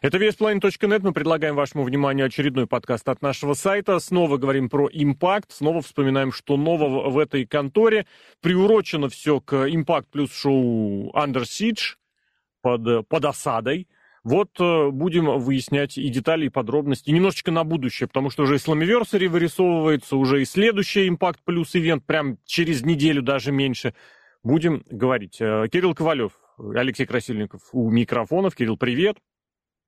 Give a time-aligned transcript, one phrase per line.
[0.00, 1.00] Это VSPlanet.net.
[1.02, 3.98] Мы предлагаем вашему вниманию очередной подкаст от нашего сайта.
[3.98, 5.52] Снова говорим про импакт.
[5.52, 8.06] Снова вспоминаем, что нового в этой конторе.
[8.40, 11.96] Приурочено все к импакт плюс шоу Under Siege
[12.62, 13.88] под, под осадой.
[14.24, 17.10] Вот э, будем выяснять и детали, и подробности.
[17.10, 22.06] немножечко на будущее, потому что уже и Slammiversary вырисовывается, уже и следующий Impact плюс ивент,
[22.06, 23.94] прям через неделю, даже меньше.
[24.42, 25.36] Будем говорить.
[25.40, 28.54] Э, Кирилл Ковалев, Алексей Красильников у микрофонов.
[28.54, 29.18] Кирилл, привет.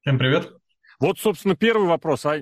[0.07, 0.53] Всем привет.
[1.01, 2.25] Вот, собственно, первый вопрос.
[2.27, 2.37] А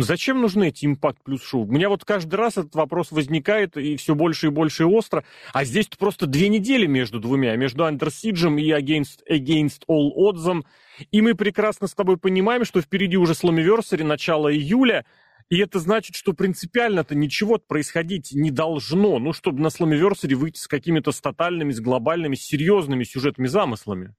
[0.00, 1.66] зачем нужны эти импакт плюс шоу?
[1.66, 5.24] У меня вот каждый раз этот вопрос возникает, и все больше и больше и остро.
[5.52, 10.64] А здесь просто две недели между двумя, между Siege и Against, Against All Odds.
[11.10, 15.04] И мы прекрасно с тобой понимаем, что впереди уже Slammiversary, начало июля,
[15.48, 20.68] и это значит, что принципиально-то ничего происходить не должно, ну, чтобы на Slammiversary выйти с
[20.68, 24.14] какими-то с тотальными, с глобальными, с серьезными сюжетными замыслами.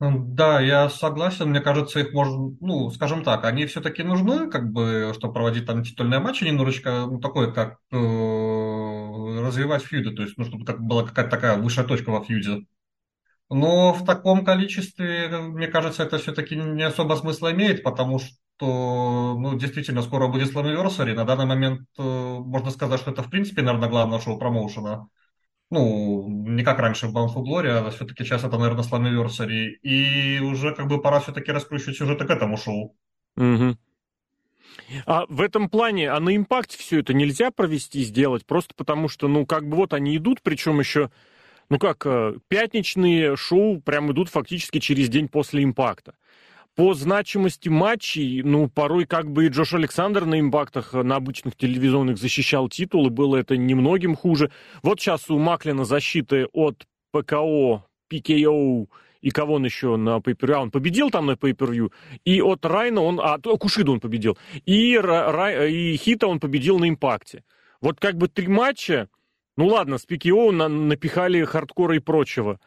[0.00, 1.50] Да, я согласен.
[1.50, 5.82] Мне кажется, их можно, ну, скажем так, они все-таки нужны, как бы, чтобы проводить там
[5.82, 11.04] титульные матчи, немножечко, ну, такой, как э, развивать фьюды, то есть, ну, чтобы как была
[11.04, 12.64] какая-то такая высшая точка во фьюде.
[13.50, 19.58] Но в таком количестве, мне кажется, это все-таки не особо смысла имеет, потому что, ну,
[19.58, 21.14] действительно, скоро будет Slammiversary.
[21.14, 25.08] На данный момент э, можно сказать, что это, в принципе, наверное, главное шоу промоушена
[25.70, 29.68] ну, не как раньше в Bound for Glory, а все-таки сейчас это, наверное, Slammiversary.
[29.82, 32.96] И уже как бы пора все-таки раскручивать сюжеты к этому шоу.
[33.36, 33.76] Угу.
[35.06, 39.28] А в этом плане, а на импакте все это нельзя провести, сделать, просто потому что,
[39.28, 41.10] ну, как бы вот они идут, причем еще,
[41.68, 46.14] ну как, э, пятничные шоу прям идут фактически через день после импакта
[46.78, 52.18] по значимости матчей, ну, порой как бы и Джош Александр на импактах на обычных телевизионных
[52.18, 54.52] защищал титул, и было это немногим хуже.
[54.84, 58.86] Вот сейчас у Маклина защиты от ПКО, ПКО,
[59.20, 61.90] и кого он еще на pay а он победил там на pay
[62.24, 66.88] и от Райна он, а, Кушиду он победил, и, Рай, и Хита он победил на
[66.88, 67.42] импакте.
[67.80, 69.08] Вот как бы три матча,
[69.56, 72.60] ну ладно, с ПКО на, напихали хардкора и прочего,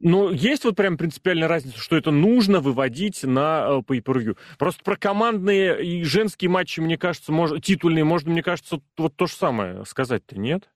[0.00, 4.36] но есть вот прям принципиальная разница, что это нужно выводить на э, pay-per-view.
[4.56, 9.26] Просто про командные и женские матчи, мне кажется, может, титульные, можно, мне кажется, вот то
[9.26, 10.70] же самое сказать-то, нет?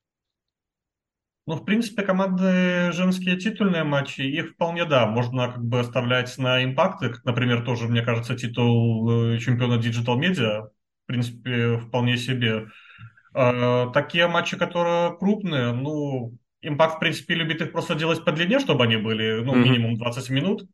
[1.47, 6.65] Ну, в принципе, командные женские титульные матчи, их вполне, да, можно как бы оставлять на
[6.65, 12.69] импакты, например, тоже, мне кажется, титул э, чемпиона Digital Media, в принципе, вполне себе.
[13.35, 18.61] А, такие матчи, которые крупные, ну, Импакт, в принципе, любит их просто делать по длине,
[18.61, 20.65] чтобы они были, ну, минимум 20 минут.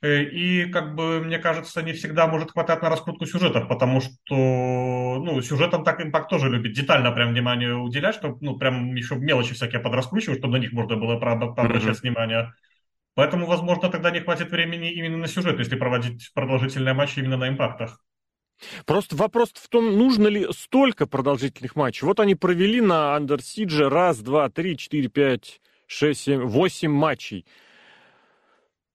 [0.00, 4.12] Э, и, как бы, мне кажется, не всегда может хватать на раскрутку сюжетов, потому что,
[4.30, 9.54] ну, сюжетам так импакт тоже любит детально прям внимание уделять, чтобы, ну, прям еще мелочи
[9.54, 12.00] всякие подраскручивать, чтобы на них можно было пообращать mm-hmm.
[12.02, 12.52] внимание.
[13.14, 17.48] Поэтому, возможно, тогда не хватит времени именно на сюжет, если проводить продолжительные матчи именно на
[17.48, 18.00] импактах.
[18.86, 22.06] Просто вопрос в том, нужно ли столько продолжительных матчей.
[22.06, 27.44] Вот они провели на Siege раз, два, три, четыре, пять, шесть, семь, восемь матчей.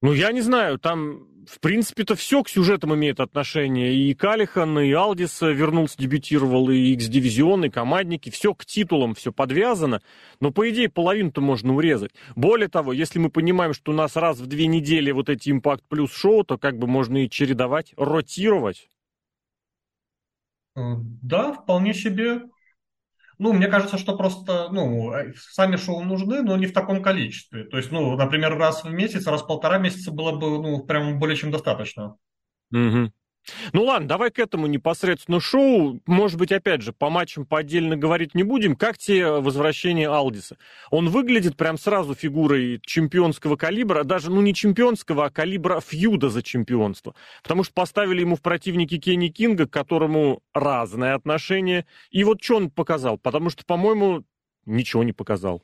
[0.02, 3.94] Ну, я не знаю, там, в принципе-то все к сюжетам имеет отношение.
[3.94, 8.28] И Калихан, и Алдис вернулся, дебютировал, и X-дивизион, и командники.
[8.28, 10.02] Все к титулам, все подвязано.
[10.40, 12.12] Но, по идее, половину-то можно урезать.
[12.36, 15.84] Более того, если мы понимаем, что у нас раз в две недели вот эти импакт
[15.88, 18.90] плюс шоу, то как бы можно и чередовать, ротировать.
[20.76, 22.42] Э, да, вполне себе.
[23.38, 27.64] Ну, мне кажется, что просто, ну, э, сами шоу нужны, но не в таком количестве.
[27.64, 31.18] То есть, ну, например, раз в месяц, раз в полтора месяца было бы, ну, прям
[31.18, 32.16] более чем достаточно.
[32.72, 33.12] Угу.
[33.72, 36.00] Ну ладно, давай к этому непосредственно шоу.
[36.06, 38.76] Может быть, опять же, по матчам по отдельно говорить не будем.
[38.76, 40.56] Как тебе возвращение Алдиса?
[40.90, 46.42] Он выглядит прям сразу фигурой чемпионского калибра, даже, ну, не чемпионского, а калибра фьюда за
[46.42, 47.14] чемпионство.
[47.42, 51.86] Потому что поставили ему в противники Кенни Кинга, к которому разное отношение.
[52.10, 53.18] И вот что он показал?
[53.18, 54.24] Потому что, по-моему,
[54.66, 55.62] ничего не показал.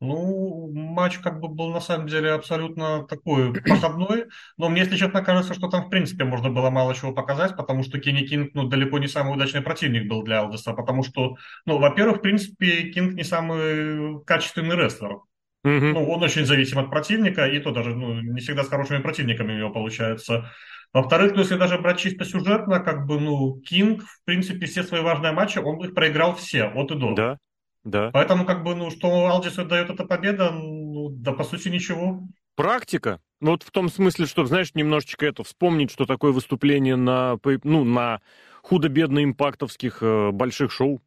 [0.00, 4.26] Ну, матч как бы был на самом деле абсолютно такой проходной,
[4.58, 7.82] но мне, если честно, кажется, что там в принципе можно было мало чего показать, потому
[7.82, 11.78] что Кенни Кинг, ну, далеко не самый удачный противник был для Алдеса, потому что, ну,
[11.78, 15.20] во-первых, в принципе, Кинг не самый качественный рестлер.
[15.66, 15.92] Mm-hmm.
[15.92, 19.54] Ну, он очень зависим от противника, и то даже, ну, не всегда с хорошими противниками
[19.54, 20.50] у него получается.
[20.92, 25.00] Во-вторых, ну, если даже брать чисто сюжетно, как бы, ну, Кинг, в принципе, все свои
[25.00, 27.14] важные матчи, он их проиграл все, от и до.
[27.14, 27.38] Да.
[27.86, 28.10] Да.
[28.12, 32.20] Поэтому, как бы, ну, что Алдису дает эта победа, ну, да, по сути, ничего.
[32.56, 33.20] Практика.
[33.40, 37.84] Ну, вот в том смысле, что, знаешь, немножечко это вспомнить, что такое выступление на, ну,
[37.84, 38.20] на
[38.62, 41.00] худо-бедно импактовских э, больших шоу.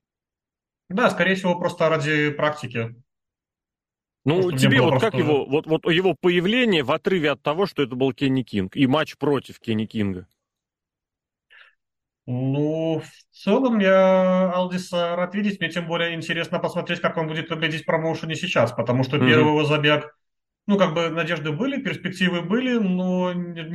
[0.87, 2.95] Да, скорее всего, просто ради практики.
[4.23, 7.95] Ну, тебе вот как его, вот, вот его появление в отрыве от того, что это
[7.95, 10.27] был Кенни Кинг, и матч против Кенни Кинга?
[12.31, 15.59] Ну, в целом я Алдиса рад видеть.
[15.59, 19.27] Мне тем более интересно посмотреть, как он будет выглядеть в промоушене сейчас, потому что mm-hmm.
[19.27, 20.15] первый его забег,
[20.67, 23.33] ну, как бы надежды были, перспективы были, но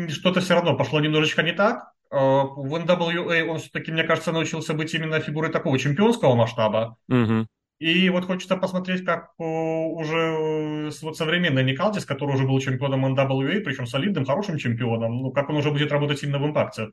[0.09, 1.91] что-то все равно пошло немножечко не так.
[2.13, 6.97] А, в NWA он все-таки, мне кажется, научился быть именно фигурой такого чемпионского масштаба.
[7.11, 7.47] Mm-hmm.
[7.81, 13.59] И вот хочется посмотреть, как уже вот современный Ник Алдис, который уже был чемпионом NWA,
[13.63, 16.91] причем солидным, хорошим чемпионом, ну, как он уже будет работать именно в импакте.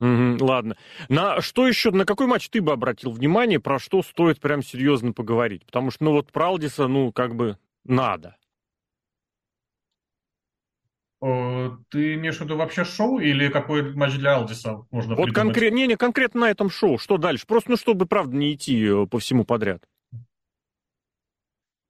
[0.00, 0.76] Угу, ладно.
[1.08, 5.12] На что еще, на какой матч ты бы обратил внимание, про что стоит прям серьезно
[5.12, 5.64] поговорить?
[5.64, 8.36] Потому что, ну вот про Алдиса, ну, как бы надо.
[11.20, 15.86] Ты имеешь в виду вообще шоу или какой матч для Алдиса можно Вот конкретно, не,
[15.86, 16.98] не, конкретно на этом шоу.
[16.98, 17.46] Что дальше?
[17.46, 19.82] Просто, ну, чтобы, правда, не идти э, по всему подряд.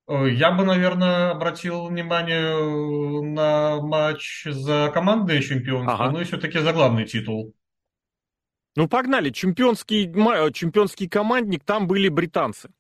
[0.09, 6.13] Я бы, наверное, обратил внимание э, на матч за командное чемпионство, ага.
[6.13, 7.53] ну и все-таки за главный титул.
[8.77, 9.31] Ну, погнали.
[9.31, 12.71] Чемпионский, э, чемпионский командник, там были британцы.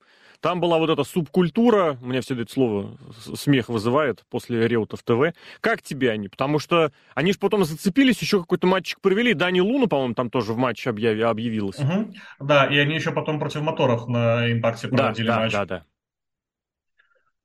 [0.40, 2.98] Там была вот эта субкультура, у меня всегда это слово
[3.34, 5.34] смех вызывает после Реутов ТВ.
[5.60, 6.28] Как тебе они?
[6.28, 9.34] Потому что они же потом зацепились, еще какой-то матчик провели.
[9.34, 11.78] Дани Луну, по-моему, там тоже в матче объяви, объявилась.
[11.78, 12.14] Угу.
[12.40, 15.52] Да, и они еще потом против моторов на импакте проводили да, матч.
[15.52, 15.84] Да, да, да.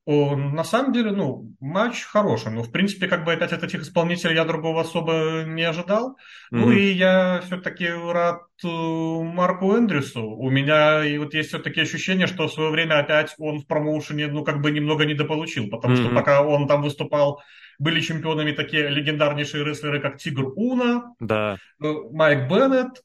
[0.07, 2.51] На самом деле, ну, матч хороший.
[2.51, 6.17] Ну, в принципе, как бы опять от этих исполнителей я другого особо не ожидал.
[6.51, 6.57] Mm-hmm.
[6.57, 10.25] Ну, и я все-таки рад э, Марку Эндрюсу.
[10.25, 14.27] У меня и вот есть все-таки ощущение, что в свое время опять он в промоушене,
[14.27, 15.69] ну, как бы немного недополучил.
[15.69, 16.05] Потому mm-hmm.
[16.05, 17.43] что пока он там выступал,
[17.77, 21.57] были чемпионами такие легендарнейшие рестлеры, как Тигр Уна, да.
[21.79, 23.03] Э, Майк Беннет.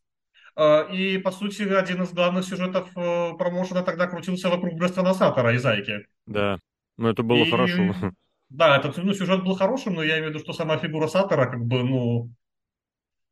[0.57, 5.59] Э, и, по сути, один из главных сюжетов промоушена тогда крутился вокруг Брестона Саттера и
[5.59, 6.07] Зайки.
[6.27, 6.59] Да.
[6.97, 7.51] Ну, это было и...
[7.51, 8.13] хорошо.
[8.49, 11.47] Да, этот ну, сюжет был хорошим, но я имею в виду, что сама фигура Саттера,
[11.47, 12.31] как бы, ну...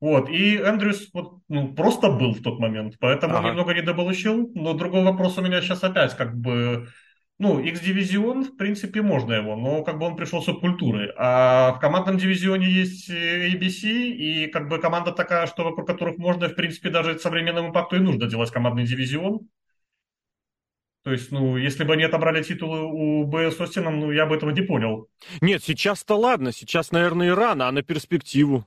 [0.00, 3.48] Вот, и Эндрюс вот, ну, просто был в тот момент, поэтому ага.
[3.48, 4.50] немного недополучил.
[4.54, 6.88] Но другой вопрос у меня сейчас опять, как бы...
[7.38, 11.10] Ну, X-дивизион, в принципе, можно его, но как бы он пришел с субкультурой.
[11.16, 16.48] А в командном дивизионе есть ABC, и как бы команда такая, что вокруг которых можно,
[16.48, 19.48] в принципе, даже современному импакту и нужно делать командный дивизион.
[21.04, 24.50] То есть, ну, если бы они отобрали титулы у БС Остином, ну, я бы этого
[24.50, 25.08] не понял.
[25.42, 28.66] Нет, сейчас-то ладно, сейчас, наверное, и рано, а на перспективу.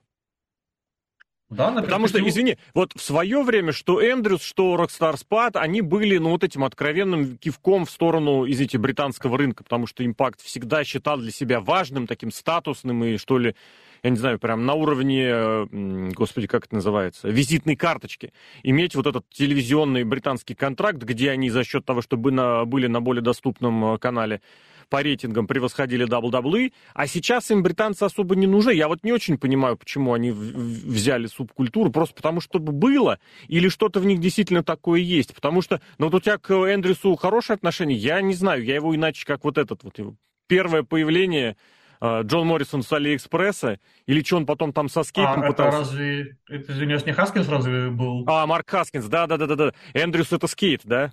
[1.50, 5.82] Да, на Потому что, извини, вот в свое время, что Эндрюс, что Rockstar Spad, они
[5.82, 10.84] были, ну, вот этим откровенным кивком в сторону, извините, британского рынка, потому что Импакт всегда
[10.84, 13.56] считал для себя важным, таким статусным и, что ли,
[14.04, 18.34] я не знаю, прям на уровне, господи, как это называется, визитной карточки,
[18.64, 23.00] иметь вот этот телевизионный британский контракт, где они за счет того, чтобы на, были на
[23.00, 24.42] более доступном э, канале,
[24.90, 28.72] по рейтингам превосходили WWE, а сейчас им британцы особо не нужны.
[28.72, 34.00] Я вот не очень понимаю, почему они взяли субкультуру, просто потому что было, или что-то
[34.00, 35.34] в них действительно такое есть.
[35.34, 38.96] Потому что, ну вот у тебя к Эндрюсу хорошее отношение, я не знаю, я его
[38.96, 40.00] иначе, как вот этот вот
[40.48, 41.58] первое появление
[42.00, 45.70] Э, Джон Моррисон с Алиэкспресса, или что он потом там со скейтом а, пытался...
[45.70, 46.38] это разве...
[46.48, 48.24] Это, извиняюсь, не Хаскинс разве был?
[48.28, 49.74] А, Марк Хаскинс, да-да-да-да.
[49.94, 51.12] Эндрюс это скейт, да?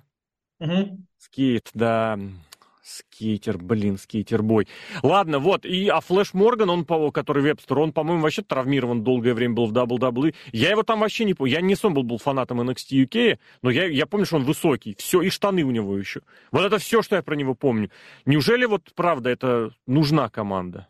[0.59, 0.99] Угу.
[1.17, 2.19] Скейт, да.
[2.85, 4.67] Скейтер, блин, skater boy.
[5.01, 9.55] Ладно, вот, и, а Флэш Морган, он, который Вебстер, он, по-моему, вообще травмирован долгое время
[9.55, 10.35] был в WWE.
[10.51, 13.71] Я его там вообще не помню, я не сам был, был фанатом NXT UK, но
[13.71, 16.21] я, я помню, что он высокий, все, и штаны у него еще.
[16.51, 17.89] Вот это все, что я про него помню.
[18.27, 20.87] Неужели вот, правда, это нужна команда?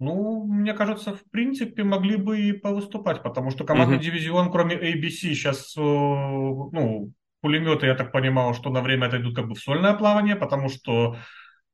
[0.00, 4.02] Ну, мне кажется, в принципе, могли бы и повыступать, потому что командный uh-huh.
[4.02, 7.12] дивизион, кроме ABC, сейчас, э, ну,
[7.44, 10.70] пулеметы, я так понимал, что на время это идут как бы в сольное плавание, потому
[10.70, 11.16] что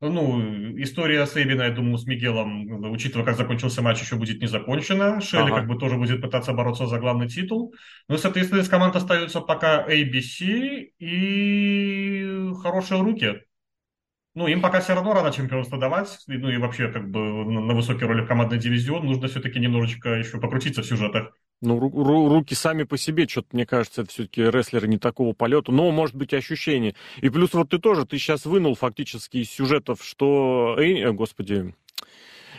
[0.00, 0.41] ну,
[0.83, 5.21] история Сейбина, я думаю, с Мигелом, учитывая, как закончился матч, еще будет не закончена.
[5.21, 5.61] Шелли ага.
[5.61, 7.75] как бы тоже будет пытаться бороться за главный титул.
[8.09, 13.43] Ну, соответственно, из команд остаются пока ABC и хорошие руки.
[14.35, 16.19] Ну, им пока все равно рано чемпионство давать.
[16.27, 20.41] Ну и вообще, как бы на высокие роли в командный дивизион нужно все-таки немножечко еще
[20.41, 21.33] покрутиться в сюжетах.
[21.62, 25.35] Ну, ру- ру- руки сами по себе, что-то, мне кажется, это все-таки рестлеры не такого
[25.35, 26.95] полета, но, может быть, ощущение.
[27.21, 31.75] И плюс вот ты тоже, ты сейчас вынул фактически из сюжетов, что, Эй, э, господи,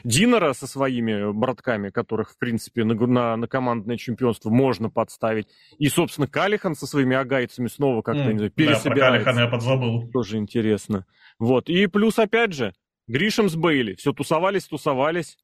[0.03, 5.48] Динера со своими братками, которых, в принципе, на, на, на командное чемпионство можно подставить.
[5.77, 9.25] И, собственно, Калихан со своими агайцами снова как-то, mm, не знаю, пересобирается.
[9.25, 10.10] Да, про я подзабыл.
[10.12, 11.05] Тоже интересно.
[11.39, 11.70] Вот.
[11.70, 12.74] И плюс, опять же,
[13.08, 13.96] Гришем с Бейли.
[13.96, 15.38] Все тусовались, тусовались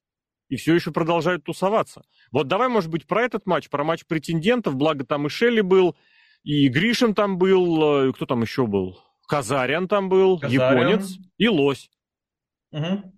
[0.50, 2.04] и все еще продолжают тусоваться.
[2.32, 5.96] Вот давай, может быть, про этот матч, про матч претендентов, благо там и Шелли был,
[6.44, 9.00] и Гришин там был, э, кто там еще был?
[9.28, 10.78] Казарян там был, Казарян.
[10.78, 11.90] японец и лось.
[12.72, 13.14] Угу.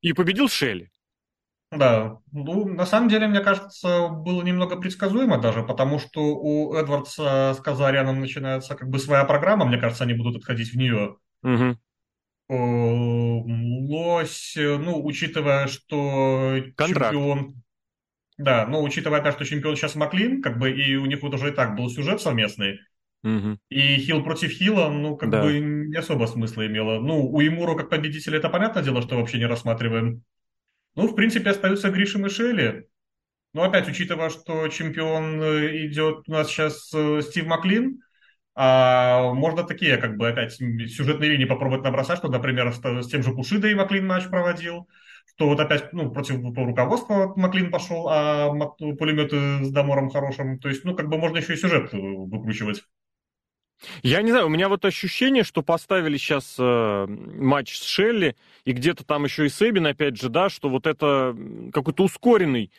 [0.00, 0.90] И победил Шелли.
[1.70, 7.54] Да, ну, на самом деле, мне кажется, было немного предсказуемо даже, потому что у Эдвардса
[7.54, 11.16] с Казаряном начинается как бы своя программа, мне кажется, они будут отходить в нее.
[11.42, 11.78] Угу.
[13.92, 17.12] Лось, ну, учитывая, что Контракт.
[17.12, 17.62] чемпион...
[18.38, 21.50] Да, но учитывая опять, что чемпион сейчас Маклин, как бы, и у них вот уже
[21.50, 22.78] и так был сюжет совместный,
[23.22, 23.58] угу.
[23.68, 25.42] и Хил против Хила, ну, как Да.
[25.42, 27.00] бы не особо смысла имело.
[27.00, 30.22] Ну, у Имуру как победителя это понятное дело, что вообще не рассматриваем.
[30.94, 32.86] Ну, в принципе, остаются Гриши и Шелли.
[33.54, 38.00] Но опять, учитывая, что чемпион э, идет у нас сейчас э, Стив Маклин,
[38.54, 43.32] а можно такие, как бы, опять сюжетные линии попробовать набросать, что, например, с, тем же
[43.32, 44.88] Кушидой Маклин матч проводил,
[45.34, 50.58] что вот опять, ну, против руководства Маклин пошел, а пулеметы с Дамором хорошим.
[50.58, 52.82] То есть, ну, как бы можно еще и сюжет э, выкручивать.
[54.02, 58.72] Я не знаю, у меня вот ощущение, что поставили сейчас э, матч с Шелли, и
[58.72, 61.36] где-то там еще и Себин, опять же, да, что вот это
[61.72, 62.70] какой-то ускоренный,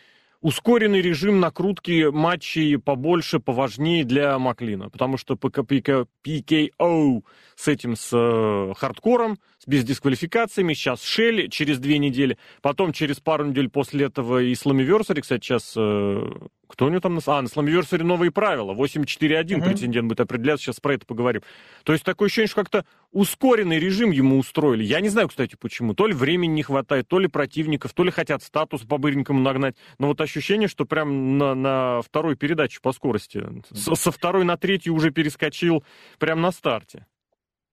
[0.43, 7.23] ускоренный режим накрутки матчей побольше, поважнее для Маклина, потому что PKO
[7.55, 13.45] с этим, с э, хардкором, без дисквалификациями, сейчас Шелли через две недели, потом через пару
[13.45, 16.29] недель после этого и Slammiversary, кстати, сейчас э,
[16.73, 17.19] кто у него там?
[17.27, 18.73] А, на Slammiversary новые правила.
[18.73, 19.65] 8.4.1 угу.
[19.65, 20.65] претендент будет определяться.
[20.65, 21.43] Сейчас про это поговорим.
[21.83, 24.83] То есть такое ощущение, что как-то ускоренный режим ему устроили.
[24.83, 25.93] Я не знаю, кстати, почему.
[25.93, 29.75] То ли времени не хватает, то ли противников, то ли хотят статус по-быренькому нагнать.
[29.99, 33.45] Но вот ощущение, что прям на, на второй передаче по скорости.
[33.71, 35.83] Со, со второй на третью уже перескочил
[36.17, 37.05] прям на старте.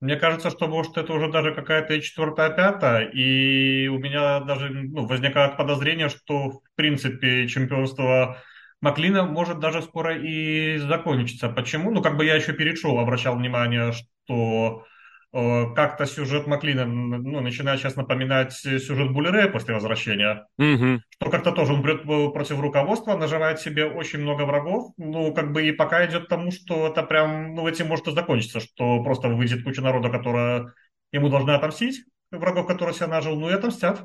[0.01, 4.69] Мне кажется, что, может, это уже даже какая-то и четвертая, пятая, и у меня даже
[4.71, 8.39] ну, возникает подозрение, что, в принципе, чемпионство
[8.81, 11.49] Маклина может даже скоро и закончиться.
[11.49, 11.91] Почему?
[11.91, 14.85] Ну, как бы я еще перед шоу обращал внимание, что
[15.33, 20.47] э, как-то сюжет Маклина ну, начинает сейчас напоминать сюжет Буллерея после возвращения.
[20.59, 21.01] Угу.
[21.11, 24.93] Что как-то тоже он прет против руководства, наживает себе очень много врагов.
[24.97, 28.13] Ну, как бы и пока идет к тому, что это прям, ну, этим может и
[28.13, 30.73] закончиться, что просто выйдет куча народа, которая
[31.13, 34.03] ему должна отомстить, врагов, которые себя нажил, ну и отомстят.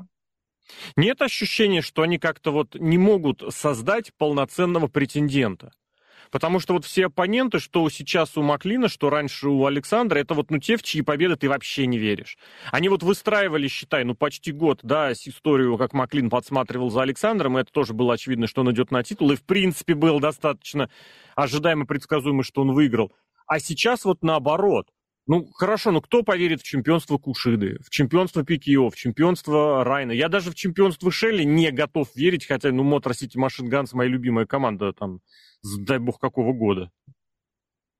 [0.96, 5.72] Нет ощущения, что они как-то вот не могут создать полноценного претендента?
[6.30, 10.50] Потому что вот все оппоненты, что сейчас у Маклина, что раньше у Александра, это вот
[10.50, 12.36] ну те, в чьи победы ты вообще не веришь.
[12.72, 17.62] Они вот выстраивали, считай, ну почти год, да, историю, как Маклин подсматривал за Александром, и
[17.62, 20.90] это тоже было очевидно, что он идет на титул, и в принципе было достаточно
[21.34, 23.12] ожидаемо предсказуемо, что он выиграл.
[23.46, 24.88] А сейчас вот наоборот.
[25.28, 30.12] Ну, хорошо, но кто поверит в чемпионство Кушиды, в чемпионство Пикио, в чемпионство Райна?
[30.12, 34.08] Я даже в чемпионство Шелли не готов верить, хотя, ну, Мотор Сити Машин Ганс моя
[34.08, 35.20] любимая команда, там,
[35.80, 36.92] дай бог какого года.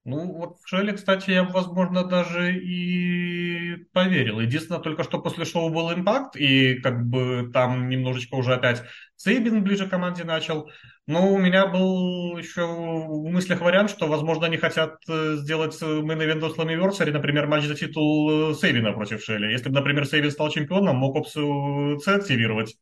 [0.09, 4.39] Ну, вот в Шелли, кстати, я, возможно, даже и поверил.
[4.39, 8.85] Единственное, только что после шоу был импакт, и как бы там немножечко уже опять
[9.17, 10.71] Сейбин ближе к команде начал.
[11.09, 16.21] Но у меня был еще в мыслях вариант, что, возможно, они хотят э, сделать мейн
[16.23, 19.51] event of Slammiversary, например, матч за титул э, Сейвина против Шелли.
[19.51, 22.77] Если бы, например, Сейвин стал чемпионом, мог опцию С активировать.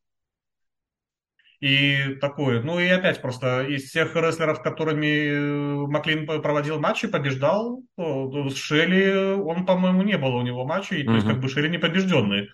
[1.64, 2.60] И такое.
[2.60, 9.34] Ну и опять просто из всех рестлеров, которыми э, Маклин проводил матчи, побеждал, с Шелли
[9.40, 12.50] он, по-моему, не было у него матчей, то есть как бы Шелли не побежденный.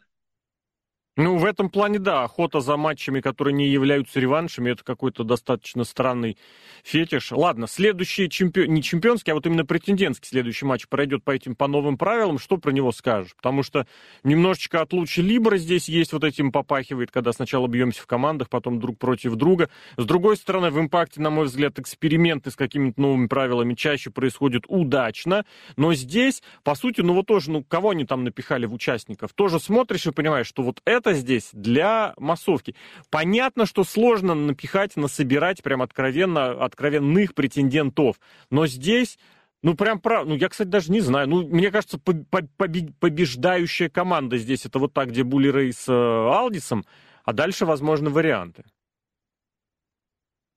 [1.21, 5.85] Ну, в этом плане, да, охота за матчами, которые не являются реваншами, это какой-то достаточно
[5.85, 6.39] странный
[6.83, 7.31] фетиш.
[7.31, 11.67] Ладно, следующий чемпион, не чемпионский, а вот именно претендентский следующий матч пройдет по этим, по
[11.67, 12.39] новым правилам.
[12.39, 13.37] Что про него скажешь?
[13.37, 13.87] Потому что
[14.25, 18.81] немножечко от лучи Либра здесь есть, вот этим попахивает, когда сначала бьемся в командах, потом
[18.81, 19.69] друг против друга.
[19.99, 24.65] С другой стороны, в импакте, на мой взгляд, эксперименты с какими-то новыми правилами чаще происходят
[24.69, 25.45] удачно.
[25.77, 29.35] Но здесь, по сути, ну вот тоже, ну кого они там напихали в участников?
[29.35, 32.75] Тоже смотришь и понимаешь, что вот это здесь для массовки.
[33.11, 38.17] Понятно, что сложно напихать, насобирать прям откровенно, откровенных претендентов.
[38.51, 39.19] Но здесь
[39.63, 40.27] ну, прям прав.
[40.27, 41.29] Ну, я, кстати, даже не знаю.
[41.29, 46.85] Ну, мне кажется, побеждающая команда здесь это вот так, где Рей с Алдисом,
[47.25, 48.65] а дальше, возможно, варианты.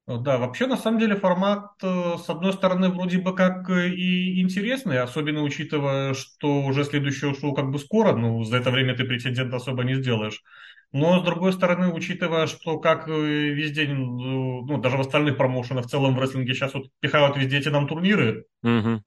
[0.06, 5.44] Да, вообще, на самом деле, формат, с одной стороны, вроде бы как и интересный, особенно
[5.44, 9.84] учитывая, что уже следующее шоу как бы скоро, ну, за это время ты претендент особо
[9.84, 10.44] не сделаешь.
[10.92, 16.16] Но, с другой стороны, учитывая, что как везде, ну, даже в остальных промоушенах, в целом
[16.16, 19.02] в рестлинге сейчас вот пихают везде эти нам турниры, угу.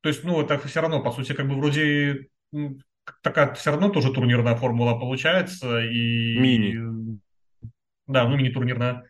[0.00, 2.28] то есть, ну, это все равно, по сути, как бы вроде
[3.22, 5.80] такая все равно тоже турнирная формула получается.
[5.80, 6.38] И...
[6.38, 7.18] Мини.
[8.06, 9.04] Да, ну, мини-турнирная.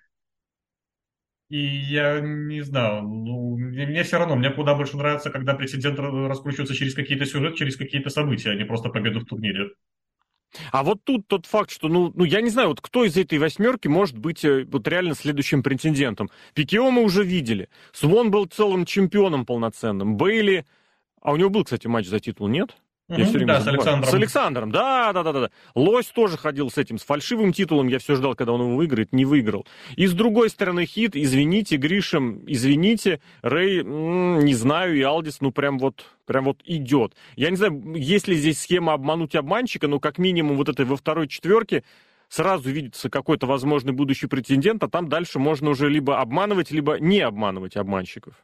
[1.50, 6.76] И я не знаю, ну, мне все равно, мне куда больше нравится, когда претендент раскручивается
[6.76, 9.70] через какие-то сюжеты, через какие-то события, а не просто победу в турнире.
[10.70, 13.38] А вот тут тот факт, что, ну, ну, я не знаю, вот кто из этой
[13.38, 16.30] восьмерки может быть э, вот реально следующим претендентом.
[16.54, 17.68] Пикио мы уже видели.
[17.92, 20.16] Свон был целым чемпионом полноценным.
[20.16, 20.64] Бейли...
[21.22, 22.76] А у него был, кстати, матч за титул, нет?
[23.10, 24.10] Я все время да, с Александром.
[24.10, 25.50] С Александром, да, да, да, да.
[25.74, 27.88] Лось тоже ходил с этим, с фальшивым титулом.
[27.88, 29.66] Я все ждал, когда он его выиграет, не выиграл.
[29.96, 35.78] И с другой стороны, хит, извините, Гришем, извините, Рэй, не знаю, и Алдис, ну прям
[35.78, 37.14] вот, прям вот идет.
[37.36, 40.96] Я не знаю, есть ли здесь схема обмануть обманщика, но как минимум вот этой во
[40.96, 41.82] второй четверке
[42.28, 47.20] сразу видится какой-то возможный будущий претендент, а там дальше можно уже либо обманывать, либо не
[47.20, 48.34] обманывать обманщиков.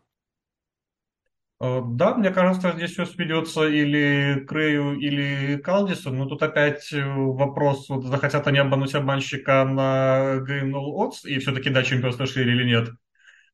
[1.59, 6.43] Э, да, мне кажется, здесь все сведется или к Рэю, или к Алдису, но тут
[6.43, 11.83] опять э, вопрос, вот захотят они обмануть обманщика на Game No Odds, и все-таки да,
[11.83, 12.91] чемпионство шире или нет.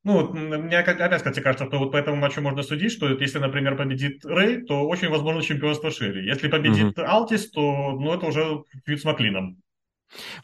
[0.03, 3.39] Ну, вот, мне опять, кстати, кажется, что вот по этому матчу можно судить, что если,
[3.39, 6.25] например, победит Рэй, то очень возможно чемпионство шире.
[6.25, 7.05] Если победит mm-hmm.
[7.05, 9.61] Алтис, то ну, это уже фьюд с Маклином.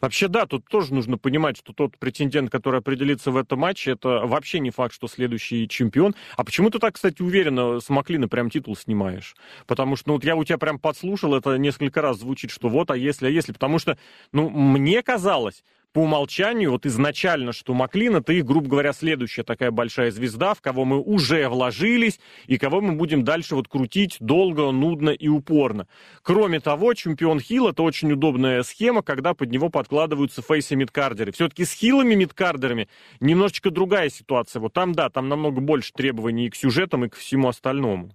[0.00, 4.22] Вообще, да, тут тоже нужно понимать, что тот претендент, который определится в этом матче, это
[4.26, 6.14] вообще не факт, что следующий чемпион.
[6.36, 9.34] А почему ты так, кстати, уверенно с Маклина прям титул снимаешь?
[9.66, 12.90] Потому что, ну, вот я у тебя прям подслушал, это несколько раз звучит, что вот,
[12.90, 13.52] а если, а если.
[13.52, 13.98] Потому что,
[14.32, 15.62] ну, мне казалось,
[15.92, 20.60] по умолчанию, вот изначально, что Маклин это их, грубо говоря, следующая такая большая звезда, в
[20.60, 25.88] кого мы уже вложились и кого мы будем дальше вот крутить долго, нудно и упорно.
[26.22, 31.32] Кроме того, чемпион Хилл это очень удобная схема, когда под него подкладываются фейсы мидкардеры.
[31.32, 32.88] Все-таки с хилами мидкардерами
[33.20, 34.60] немножечко другая ситуация.
[34.60, 38.12] Вот там, да, там намного больше требований и к сюжетам, и к всему остальному.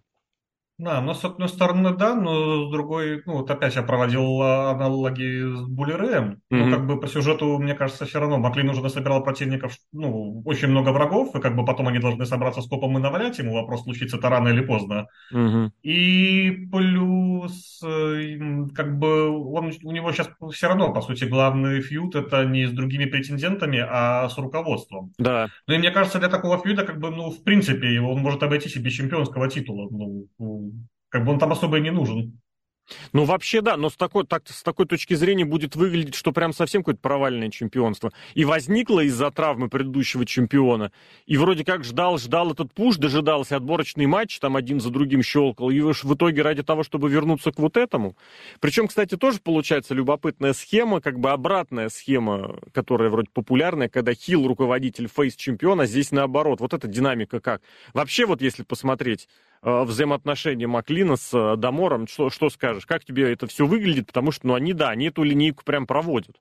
[0.78, 4.72] Да, но с одной стороны, да, но с другой, ну вот опять я проводил а,
[4.72, 6.38] аналоги с Буллереем, mm-hmm.
[6.50, 10.68] ну как бы по сюжету, мне кажется, все равно Маклин уже насобирал противников, ну, очень
[10.68, 13.84] много врагов, и как бы потом они должны собраться с копом и навалять ему, вопрос
[13.84, 15.08] случится-то рано или поздно.
[15.34, 15.72] Mm-hmm.
[15.84, 18.38] И плюс, э,
[18.76, 22.72] как бы, он, у него сейчас все равно, по сути, главный фьюд это не с
[22.72, 25.14] другими претендентами, а с руководством.
[25.18, 25.48] Да.
[25.68, 28.76] Ну и мне кажется, для такого фьюда, как бы, ну, в принципе, он может обойтись
[28.76, 30.65] и без чемпионского титула, ну,
[31.10, 32.40] как бы он там особо и не нужен.
[33.14, 36.54] Ну, вообще, да, но с такой, так, с такой точки зрения будет выглядеть, что прям
[36.54, 38.12] совсем какое-то провальное чемпионство.
[38.36, 40.92] И возникло из-за травмы предыдущего чемпиона.
[41.26, 45.70] И вроде как ждал, ждал этот пуш, дожидался отборочный матч, там один за другим щелкал.
[45.72, 48.16] И уж в итоге ради того, чтобы вернуться к вот этому.
[48.60, 54.48] Причем, кстати, тоже получается любопытная схема, как бы обратная схема, которая вроде популярная, когда хил
[54.48, 56.60] руководитель фейс чемпиона, здесь наоборот.
[56.60, 57.62] Вот эта динамика как.
[57.94, 59.28] Вообще, вот если посмотреть
[59.66, 62.08] взаимоотношения Маклина с э, Дамором.
[62.08, 62.86] Что, что скажешь?
[62.86, 64.08] Как тебе это все выглядит?
[64.08, 66.40] Потому что, ну, они, да, они эту линейку прям проводят.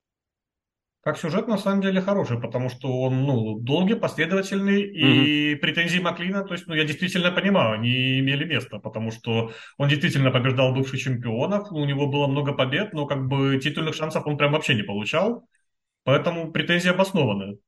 [1.02, 5.56] Как сюжет на самом деле хороший, потому что он ну, долгий, последовательный, и mm-hmm.
[5.56, 10.30] претензии Маклина, то есть, ну, я действительно понимаю, они имели место, потому что он действительно
[10.30, 14.52] побеждал бывших чемпионов, у него было много побед, но как бы титульных шансов он прям
[14.52, 15.46] вообще не получал,
[16.04, 17.58] поэтому претензии обоснованы.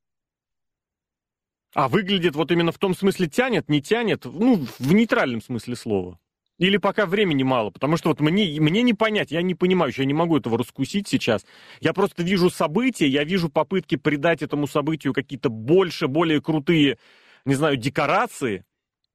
[1.77, 6.19] А выглядит вот именно в том смысле тянет, не тянет, ну, в нейтральном смысле слова.
[6.57, 10.07] Или пока времени мало, потому что вот мне, мне не понять, я не понимаю, я
[10.07, 11.45] не могу этого раскусить сейчас.
[11.81, 16.97] Я просто вижу события, я вижу попытки придать этому событию какие-то больше, более крутые,
[17.45, 18.65] не знаю, декорации,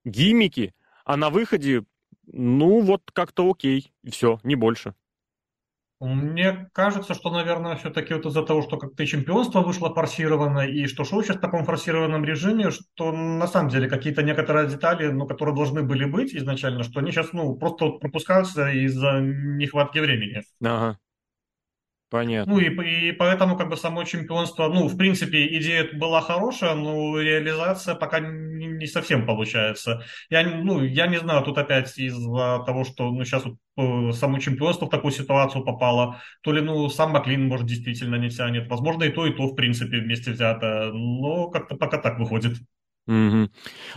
[0.05, 1.83] гиммики, а на выходе,
[2.27, 4.93] ну вот как-то окей, все, не больше.
[6.01, 11.03] Мне кажется, что, наверное, все-таки вот из-за того, что как-то чемпионство вышло форсировано, и что
[11.03, 15.55] шоу сейчас в таком форсированном режиме, что на самом деле какие-то некоторые детали, ну, которые
[15.55, 20.41] должны были быть изначально, что они сейчас, ну, просто вот пропускаются из-за нехватки времени.
[20.63, 20.97] Ага.
[22.11, 22.53] Понятно.
[22.53, 27.17] Ну и, и поэтому как бы само чемпионство, ну, в принципе, идея была хорошая, но
[27.17, 30.03] реализация пока не, совсем получается.
[30.29, 34.39] Я, ну, я не знаю, тут опять из-за того, что ну, сейчас вот э, само
[34.39, 38.67] чемпионство в такую ситуацию попало, то ли, ну, сам Маклин, может, действительно не тянет.
[38.67, 40.91] Возможно, и то, и то, в принципе, вместе взято.
[40.93, 42.57] Но как-то пока так выходит.
[43.07, 43.49] Угу.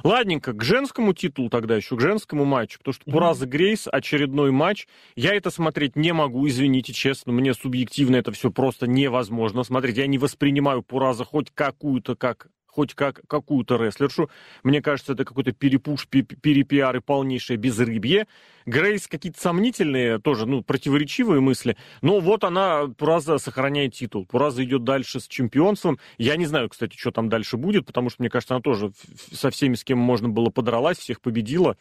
[0.02, 4.86] Ладненько, к женскому титулу тогда еще, к женскому матчу, потому что Пураза Грейс, очередной матч,
[5.14, 10.06] я это смотреть не могу, извините, честно, мне субъективно это все просто невозможно смотреть, я
[10.06, 14.28] не воспринимаю Пураза хоть какую-то как хоть как какую-то рестлершу.
[14.64, 18.26] Мне кажется, это какой-то перепуш, перепиар и полнейшее безрыбье.
[18.66, 21.76] Грейс какие-то сомнительные, тоже, ну, противоречивые мысли.
[22.02, 24.26] Но вот она, Пураза сохраняет титул.
[24.26, 26.00] Пураза идет дальше с чемпионством.
[26.18, 28.92] Я не знаю, кстати, что там дальше будет, потому что, мне кажется, она тоже
[29.32, 31.76] со всеми, с кем можно было подралась, всех победила.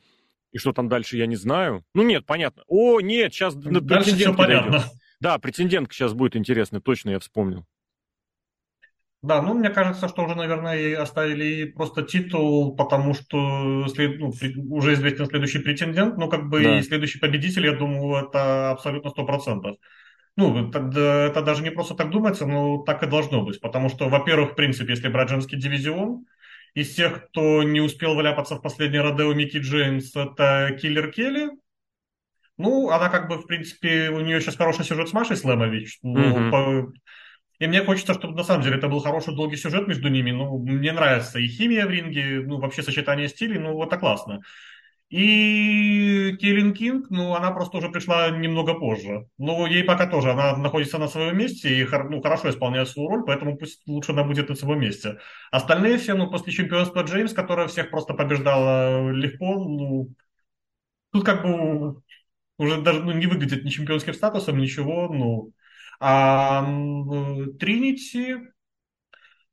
[0.52, 1.84] И что там дальше, я не знаю.
[1.96, 2.64] Ну, нет, понятно.
[2.68, 3.56] О, нет, сейчас...
[3.56, 4.84] Дальше все понятно.
[5.20, 7.66] Да, претендентка сейчас будет интересная, точно я вспомнил.
[9.24, 14.34] Да, ну, мне кажется, что уже, наверное, оставили просто титул, потому что след, ну,
[14.70, 16.78] уже известен следующий претендент, ну, как бы да.
[16.78, 19.78] и следующий победитель, я думаю, это абсолютно сто процентов.
[20.36, 20.80] Ну, это,
[21.32, 24.56] это даже не просто так думается, но так и должно быть, потому что, во-первых, в
[24.56, 26.26] принципе, если брать женский дивизион,
[26.74, 31.50] из тех, кто не успел вляпаться в последний Родео Микки Джеймс, это Киллер Келли,
[32.58, 36.00] ну, она как бы, в принципе, у нее сейчас хороший сюжет с Машей Слэмович.
[36.02, 36.52] Ну, mm-hmm.
[36.52, 36.94] по,
[37.64, 40.32] и мне хочется, чтобы на самом деле это был хороший долгий сюжет между ними.
[40.32, 44.42] Ну, мне нравится и химия в ринге, ну, вообще сочетание стилей, ну, это классно.
[45.10, 49.28] И Киллин Кинг, ну, она просто уже пришла немного позже.
[49.38, 53.24] Ну, ей пока тоже, она находится на своем месте и ну, хорошо исполняет свою роль,
[53.26, 55.20] поэтому пусть лучше она будет на своем месте.
[55.50, 60.10] Остальные все, ну, после чемпионства Джеймс, которая всех просто побеждала легко, ну,
[61.14, 62.02] тут как бы
[62.58, 65.54] уже даже ну, не выглядит ни чемпионским статусом, ничего, ну,
[66.06, 66.66] а
[67.60, 68.36] Тринити,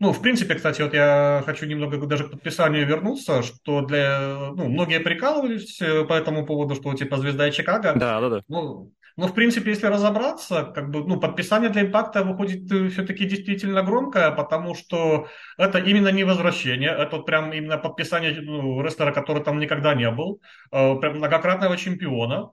[0.01, 4.69] ну, в принципе, кстати, вот я хочу немного даже к подписанию вернуться, что для, ну,
[4.69, 7.93] многие прикалывались э, по этому поводу, что типа звезда и Чикаго.
[7.95, 8.43] Да, да, да.
[8.49, 13.27] Ну, но, в принципе, если разобраться, как бы, ну, подписание для импакта выходит э, все-таки
[13.27, 19.13] действительно громкое, потому что это именно не возвращение, это вот прям именно подписание ну, рестлера,
[19.13, 20.41] который там никогда не был,
[20.73, 22.51] э, прям многократного чемпиона,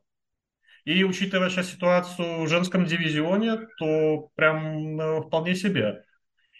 [0.87, 6.05] и учитывая сейчас ситуацию в женском дивизионе, то прям э, вполне себе.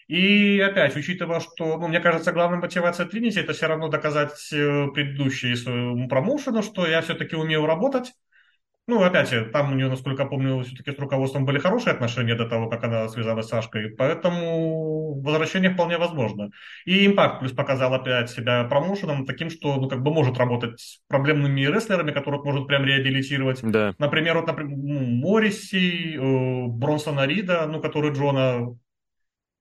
[0.06, 4.88] И опять, учитывая, что, ну, мне кажется, главная мотивация Тринити это все равно доказать э,
[4.92, 8.12] предыдущие своему промоушену, что я все-таки умею работать,
[8.88, 12.34] ну, опять же, там у нее, насколько я помню, все-таки с руководством были хорошие отношения
[12.34, 16.50] до того, как она связалась с Сашкой, поэтому возвращение вполне возможно.
[16.86, 21.00] И Impact плюс показал опять себя промоушеном таким, что, ну, как бы может работать с
[21.06, 23.60] проблемными рестлерами, которых может прям реабилитировать.
[23.62, 23.94] Да.
[23.98, 28.74] Например, вот, например, ну, Морриси, э, Бронсона Рида, ну, который Джона,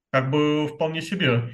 [0.09, 1.51] как бы вполне себе.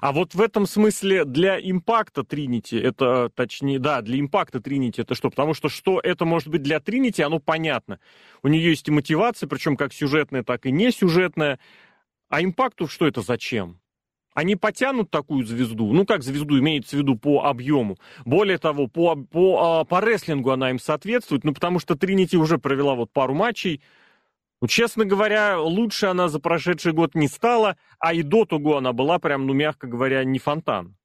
[0.00, 5.14] А вот в этом смысле для импакта Тринити, это точнее, да, для импакта Тринити это
[5.14, 5.30] что?
[5.30, 7.98] Потому что что это может быть для Тринити, оно понятно.
[8.42, 11.58] У нее есть и мотивация, причем как сюжетная, так и не сюжетная.
[12.28, 13.80] А импакту что это зачем?
[14.34, 17.96] Они потянут такую звезду, ну как звезду, имеется в виду по объему.
[18.24, 22.58] Более того, по, по, а, по рестлингу она им соответствует, ну потому что Тринити уже
[22.58, 23.80] провела вот пару матчей,
[24.64, 28.94] ну, честно говоря, лучше она за прошедший год не стала, а и до того она
[28.94, 30.96] была прям, ну, мягко говоря, не фонтан.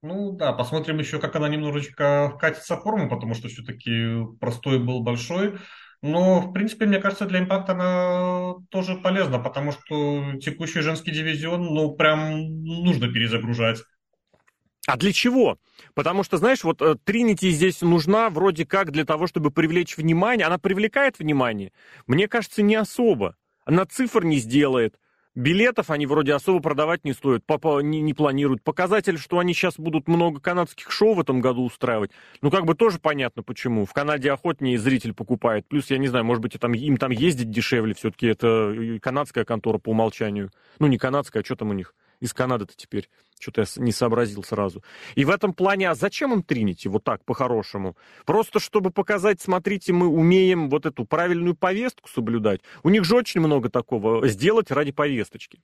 [0.00, 5.02] Ну да, посмотрим еще, как она немножечко вкатится в форму, потому что все-таки простой был
[5.02, 5.58] большой.
[6.00, 11.66] Но, в принципе, мне кажется, для импакта она тоже полезна, потому что текущий женский дивизион,
[11.66, 13.82] ну, прям нужно перезагружать.
[14.86, 15.58] А для чего?
[15.94, 20.46] Потому что, знаешь, вот Тринити здесь нужна вроде как для того, чтобы привлечь внимание.
[20.46, 21.72] Она привлекает внимание?
[22.06, 23.36] Мне кажется, не особо.
[23.64, 24.96] Она цифр не сделает.
[25.36, 28.64] Билетов они вроде особо продавать не стоят, папа не, не планируют.
[28.64, 32.10] Показатель, что они сейчас будут много канадских шоу в этом году устраивать,
[32.42, 33.86] ну как бы тоже понятно почему.
[33.86, 35.68] В Канаде охотнее зритель покупает.
[35.68, 38.26] Плюс, я не знаю, может быть, там, им там ездить дешевле все-таки.
[38.26, 40.50] Это канадская контора по умолчанию.
[40.80, 41.94] Ну не канадская, а что там у них?
[42.20, 43.08] Из Канады-то теперь.
[43.38, 44.84] Что-то я не сообразил сразу.
[45.14, 47.96] И в этом плане, а зачем им Тринити вот так, по-хорошему?
[48.26, 52.60] Просто чтобы показать, смотрите, мы умеем вот эту правильную повестку соблюдать.
[52.82, 54.28] У них же очень много такого.
[54.28, 55.60] Сделать ради повесточки.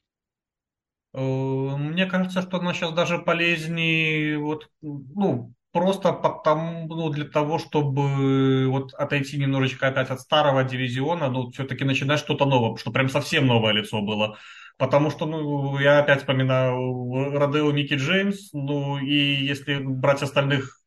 [1.12, 7.58] Э, мне кажется, что она сейчас даже полезнее, вот, ну, просто потому, ну, для того,
[7.58, 13.08] чтобы вот отойти немножечко опять от старого дивизиона, ну, все-таки начинать что-то новое, что прям
[13.08, 14.38] совсем новое лицо было.
[14.78, 20.80] Потому что, ну, я опять вспоминаю Родео Микки Джеймс, ну, и если брать остальных,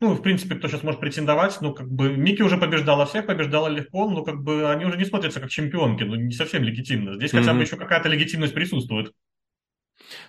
[0.00, 3.68] ну, в принципе, кто сейчас может претендовать, ну, как бы, Микки уже побеждала всех, побеждала
[3.68, 7.16] легко, но, как бы, они уже не смотрятся как чемпионки, ну, не совсем легитимно.
[7.16, 7.38] Здесь mm-hmm.
[7.40, 9.12] хотя бы еще какая-то легитимность присутствует.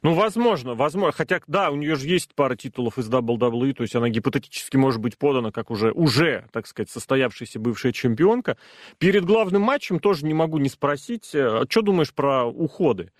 [0.01, 1.12] Ну, возможно, возможно.
[1.12, 5.01] Хотя, да, у нее же есть пара титулов из WWE, то есть она гипотетически может
[5.01, 8.57] быть подана как уже, уже, так сказать, состоявшаяся бывшая чемпионка.
[8.97, 13.12] Перед главным матчем тоже не могу не спросить, а что думаешь про уходы?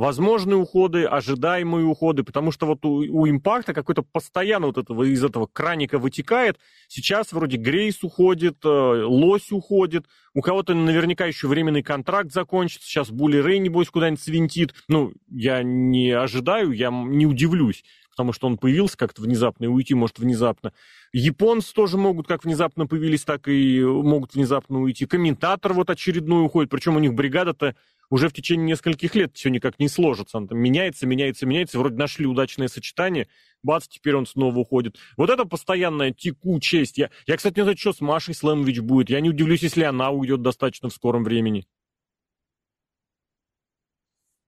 [0.00, 5.22] Возможные уходы, ожидаемые уходы, потому что вот у, у импакта какой-то постоянно вот этого из
[5.22, 6.58] этого краника вытекает.
[6.88, 13.10] Сейчас вроде Грейс уходит, э, Лось уходит, у кого-то наверняка еще временный контракт закончится, сейчас
[13.10, 14.74] Були Рей, небось, куда-нибудь свинтит.
[14.88, 19.92] Ну, я не ожидаю, я не удивлюсь, потому что он появился как-то внезапно, и уйти
[19.92, 20.72] может внезапно.
[21.12, 25.06] Японцы тоже могут, как внезапно появились, так и могут внезапно уйти.
[25.06, 27.74] Комментатор вот очередной уходит, причем у них бригада-то
[28.10, 30.36] уже в течение нескольких лет все никак не сложится.
[30.36, 31.78] Он там меняется, меняется, меняется.
[31.78, 33.28] Вроде нашли удачное сочетание.
[33.62, 34.98] Бац, теперь он снова уходит.
[35.16, 36.98] Вот это постоянная текучесть.
[36.98, 39.10] Я, я кстати, не знаю, что с Машей Слэмович будет.
[39.10, 41.66] Я не удивлюсь, если она уйдет достаточно в скором времени.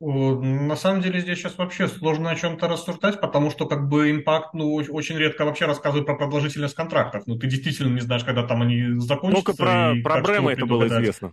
[0.05, 4.53] На самом деле здесь сейчас вообще сложно о чем-то рассуждать, потому что как бы импакт,
[4.53, 7.23] ну, очень редко вообще рассказывает про продолжительность контрактов.
[7.27, 9.45] Ну, ты действительно не знаешь, когда там они закончатся.
[9.45, 11.33] Только про, про Брэма это было известно.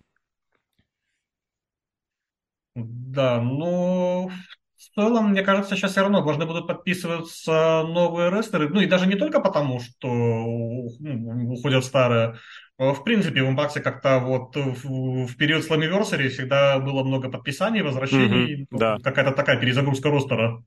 [2.76, 8.68] Да, но в целом, мне кажется, сейчас все равно должны будут подписываться новые рестлеры.
[8.68, 12.36] Ну и даже не только потому, что ну, уходят старые.
[12.80, 17.82] А, в принципе, в импакте как-то вот в, в период Slammiversary всегда было много подписаний,
[17.82, 18.62] возвращений.
[18.62, 18.96] Mm-hmm, да.
[19.04, 20.64] Какая-то такая перезагрузка ростера.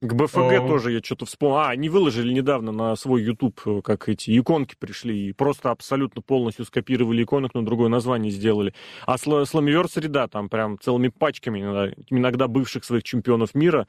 [0.00, 0.66] К БФГ О...
[0.66, 1.58] тоже я что-то вспомнил.
[1.58, 6.20] А, они выложили недавно на свой YouTube, э, как эти иконки пришли, и просто абсолютно
[6.20, 8.74] полностью скопировали иконок, но другое название сделали.
[9.06, 13.86] А Slammiversary, да, там прям целыми пачками иногда, иногда бывших своих чемпионов мира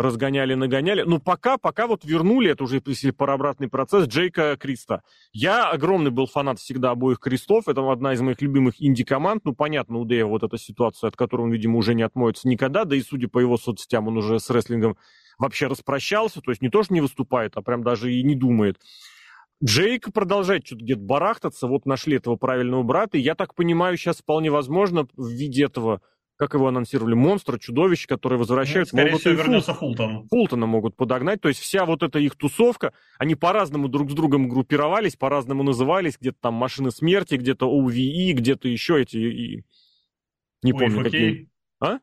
[0.00, 1.02] разгоняли, нагоняли.
[1.02, 2.80] Ну, пока, пока вот вернули, это уже
[3.12, 5.02] парообратный процесс, Джейка Криста.
[5.32, 9.44] Я огромный был фанат всегда обоих Крестов, это одна из моих любимых инди-команд.
[9.44, 12.84] Ну, понятно, у Дэя вот эта ситуация, от которой он, видимо, уже не отмоется никогда,
[12.84, 14.96] да и судя по его соцсетям, он уже с рестлингом
[15.38, 18.78] вообще распрощался, то есть не то, что не выступает, а прям даже и не думает.
[19.62, 24.18] Джейк продолжает что-то где-то барахтаться, вот нашли этого правильного брата, и я так понимаю, сейчас
[24.18, 26.00] вполне возможно в виде этого,
[26.40, 28.90] как его анонсировали, монстра, чудовищ, которые возвращают.
[28.92, 30.26] Ну, скорее всего, вернется Фултон.
[30.30, 34.48] Фултона могут подогнать, то есть вся вот эта их тусовка, они по-разному друг с другом
[34.48, 39.18] группировались, по-разному назывались, где-то там машины смерти, где-то OVE, где-то еще эти...
[39.18, 39.64] И...
[40.62, 41.50] Не помню, какие...
[41.78, 41.98] А?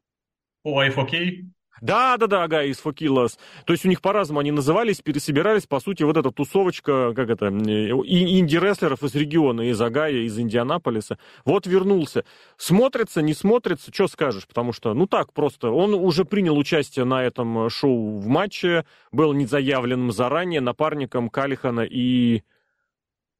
[0.63, 1.49] OIFOK?
[1.81, 3.37] Да, да, да, ага, из Фокилос.
[3.65, 7.47] То есть у них по-разному они назывались, пересобирались, по сути, вот эта тусовочка, как это,
[7.47, 11.17] инди-рестлеров из региона, из Агая, из Индианаполиса.
[11.45, 12.25] Вот вернулся.
[12.57, 14.47] Смотрится, не смотрится, что скажешь?
[14.47, 19.33] Потому что, ну так просто, он уже принял участие на этом шоу в матче, был
[19.33, 22.43] незаявленным заранее напарником Калихана и...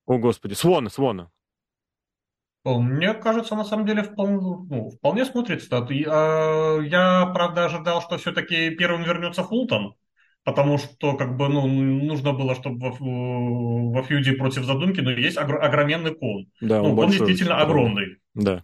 [0.05, 1.31] О, господи, Свона, Свона.
[2.75, 5.85] Мне кажется, на самом деле вполне, ну, вполне смотрится.
[5.89, 9.95] Я, я, правда, ожидал, что все-таки первым вернется Фултон,
[10.43, 15.37] потому что как бы ну, нужно было, чтобы во, во фьюде против задумки, но есть
[15.37, 16.47] огр- огроменный кон.
[16.61, 18.17] Да, ну, он, он действительно огромный.
[18.33, 18.63] Да.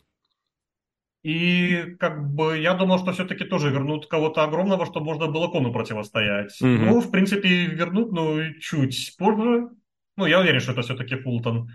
[1.23, 5.71] И как бы я думал, что все-таки тоже вернут кого-то огромного, чтобы можно было кону
[5.71, 6.61] противостоять.
[6.61, 6.67] Угу.
[6.67, 9.69] Ну, в принципе, вернут, но чуть позже.
[10.17, 11.69] Ну, я уверен, что это все-таки Фултон.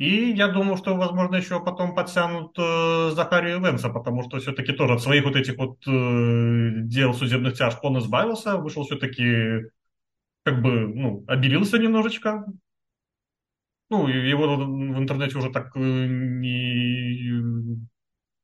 [0.00, 4.94] И я думаю, что, возможно, еще потом подтянут э, Захарию Венса, потому что все-таки тоже
[4.94, 9.66] от своих вот этих вот э, дел судебных тяжб он избавился, вышел все-таки,
[10.42, 12.46] как бы, ну, обелился немножечко.
[13.90, 17.42] Ну, его в интернете уже так э, не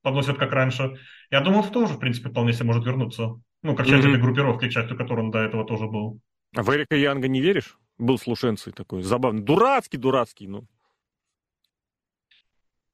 [0.02, 0.98] подносят, как раньше.
[1.30, 3.40] Я думаю, что тоже, в принципе, вполне себе может вернуться.
[3.62, 4.10] Ну, как часть mm-hmm.
[4.10, 6.20] этой группировки, частью которой он до этого тоже был.
[6.54, 7.78] А в Эрика Янга не веришь?
[7.96, 9.40] Был слушенцей такой, забавный.
[9.40, 10.66] Дурацкий, дурацкий, ну.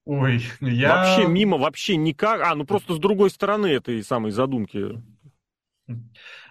[0.05, 0.97] Ой, я...
[0.97, 2.41] Вообще мимо, вообще никак.
[2.43, 5.01] А, ну просто с другой стороны этой самой задумки.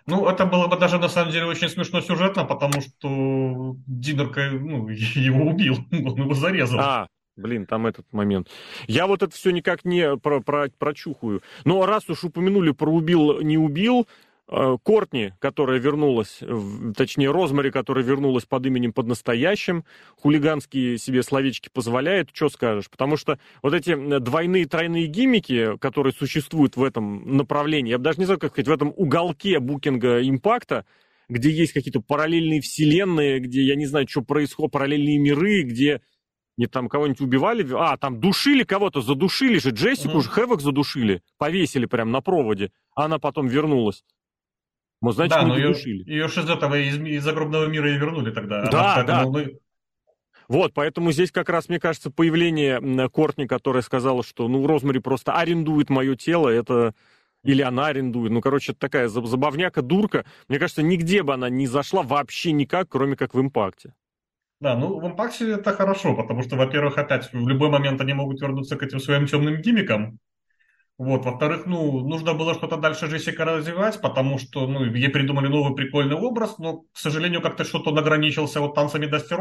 [0.08, 4.90] Ну, это было бы даже на самом деле очень смешно сюжетно, потому что Динер ну,
[4.90, 6.80] его убил, он его зарезал.
[6.80, 8.50] А, блин, там этот момент.
[8.88, 11.42] Я вот это все никак не про, про, прочухаю.
[11.66, 14.08] Но раз уж упомянули про убил, не убил,
[14.48, 16.40] Кортни, которая вернулась,
[16.98, 19.86] точнее, Розмари, которая вернулась под именем под настоящим,
[20.18, 22.90] хулиганские себе словечки позволяет, что скажешь?
[22.90, 28.20] Потому что вот эти двойные, тройные гиммики, которые существуют в этом направлении, я бы даже
[28.20, 30.86] не знаю, как сказать, в этом уголке букинга импакта,
[31.30, 36.02] где есть какие-то параллельные вселенные, где, я не знаю, что происходит, параллельные миры, где
[36.58, 40.24] не там кого-нибудь убивали, а, там душили кого-то, задушили же, Джессику mm-hmm.
[40.24, 44.04] же Хэвок задушили, повесили прям на проводе, а она потом вернулась.
[45.02, 45.74] Мы, значит, да, не но ее,
[46.06, 48.70] ее же из этого, из, из загробного мира и вернули тогда.
[48.70, 49.26] Да, Она, да.
[49.26, 49.60] Мы...
[50.48, 55.34] Вот, поэтому здесь как раз, мне кажется, появление Кортни, которая сказала, что, ну, Розмари просто
[55.34, 56.94] арендует мое тело, это...
[57.44, 58.32] Или она арендует.
[58.32, 60.26] Ну, короче, это такая забавняка, дурка.
[60.48, 63.96] Мне кажется, нигде бы она не зашла вообще никак, кроме как в импакте.
[64.60, 68.40] Да, ну в импакте это хорошо, потому что, во-первых, опять в любой момент они могут
[68.40, 70.20] вернуться к этим своим темным гимикам,
[71.04, 75.76] вот, во-вторых, ну, нужно было что-то дальше Джессика развивать, потому что, ну, ей придумали новый
[75.76, 79.34] прикольный образ, но, к сожалению, как-то что-то он ограничился вот танцами Дасти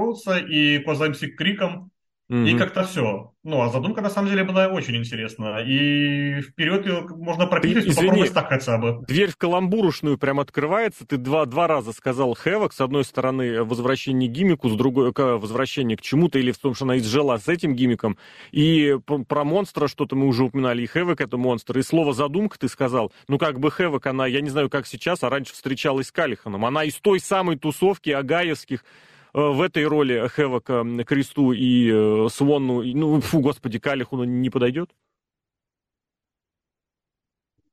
[0.49, 1.91] и Козамсик криком,
[2.31, 2.49] mm-hmm.
[2.49, 3.33] и как-то все.
[3.43, 5.63] Ну, а задумка, на самом деле, была очень интересна.
[5.67, 9.03] И вперед ее можно пропилить, ну, попробовать так хотя бы.
[9.07, 11.07] Дверь в каламбурушную прям открывается.
[11.07, 12.73] Ты два, два раза сказал Хэвок.
[12.73, 16.85] С одной стороны, возвращение к гиммику, с другой, возвращение к чему-то, или в том, что
[16.85, 18.19] она изжила с этим гиммиком.
[18.53, 20.83] И про монстра что-то мы уже упоминали.
[20.83, 21.79] И Хэвок это монстр.
[21.79, 23.11] И слово задумка ты сказал.
[23.29, 26.65] Ну, как бы Хэвок, она, я не знаю, как сейчас, а раньше встречалась с Калиханом.
[26.67, 28.87] Она из той самой тусовки агаевских, Э,
[29.33, 34.91] в этой роли Хэвока Кресту и э, Свонну, ну, фу, господи, Калиху не подойдет?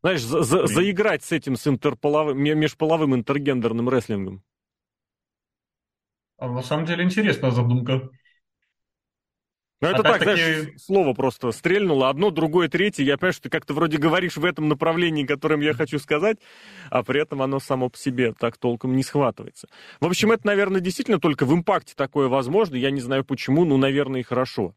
[0.02, 4.44] Знаешь, за, за, заиграть с этим, с интерполовым, межполовым интергендерным рестлингом.
[6.38, 8.10] А на самом деле интересная задумка.
[9.80, 12.10] Ну, это так, знаешь, слово просто стрельнуло.
[12.10, 13.04] Одно, другое, третье.
[13.04, 16.38] Я понимаю, что ты как-то вроде говоришь в этом направлении, которым я хочу сказать,
[16.90, 19.68] а при этом оно само по себе так толком не схватывается.
[20.00, 22.76] В общем, это, наверное, действительно только в импакте такое возможно.
[22.76, 24.74] Я не знаю почему, но, наверное, и хорошо.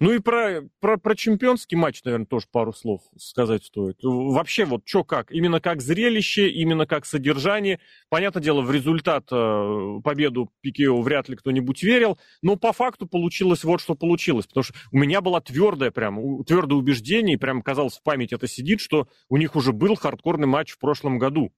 [0.00, 3.98] Ну и про, про, про чемпионский матч, наверное, тоже пару слов сказать стоит.
[4.02, 5.30] Вообще вот что как?
[5.30, 7.80] Именно как зрелище, именно как содержание.
[8.08, 13.64] Понятное дело, в результат э, победу Пикео вряд ли кто-нибудь верил, но по факту получилось
[13.64, 14.46] вот что получилось.
[14.46, 18.46] Потому что у меня было твердое прям, твердое убеждение, и прям казалось в память это
[18.46, 21.52] сидит, что у них уже был хардкорный матч в прошлом году.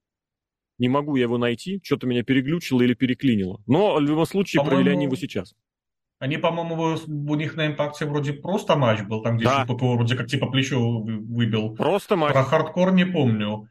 [0.78, 3.62] Не могу я его найти, что-то меня переглючило или переклинило.
[3.66, 5.54] Но в любом случае провели они его сейчас.
[6.18, 9.66] Они, по-моему, у них на импакте вроде просто матч был, там, где да.
[9.66, 11.74] ППО вроде как типа плечо выбил.
[11.74, 12.32] Просто матч.
[12.32, 13.68] Про хардкор не помню.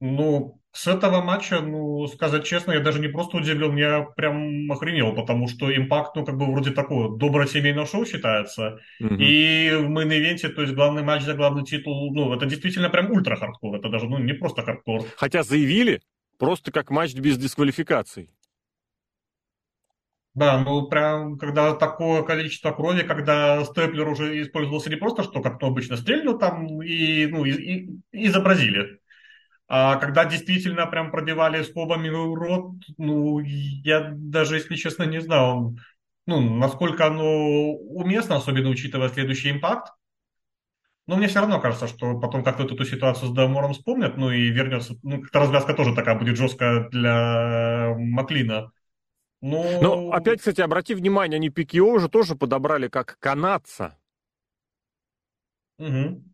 [0.00, 5.14] Ну, с этого матча, ну, сказать честно, я даже не просто удивлен, я прям охренел,
[5.14, 8.78] потому что импакт, ну, как бы вроде такое доброе семейное шоу считается.
[9.00, 9.14] Угу.
[9.14, 13.10] И в main event-е, то есть главный матч за главный титул, ну, это действительно прям
[13.10, 15.04] ультра-хардкор, это даже, ну, не просто хардкор.
[15.16, 16.02] Хотя заявили
[16.38, 18.30] просто как матч без дисквалификаций.
[20.38, 25.66] Да, ну прям, когда такое количество крови, когда степлер уже использовался не просто, что как-то
[25.66, 27.52] обычно стрельнул там и, ну, и,
[28.12, 29.00] и изобразили.
[29.68, 35.74] А когда действительно прям пробивали скобами рот, ну, я даже, если честно, не знал,
[36.26, 39.92] ну, насколько оно уместно, особенно учитывая следующий импакт.
[41.08, 44.50] Но мне все равно кажется, что потом как-то эту ситуацию с Дамором вспомнят, ну и
[44.50, 48.70] вернется, ну, как-то развязка тоже такая будет жесткая для Маклина.
[49.40, 49.80] Ну...
[49.80, 53.98] Но опять, кстати, обрати внимание, они Пикио уже тоже подобрали как канадца.
[55.78, 56.24] Угу.